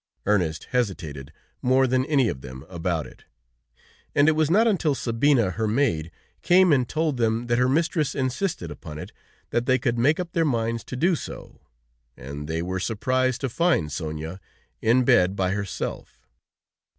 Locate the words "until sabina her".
4.67-5.67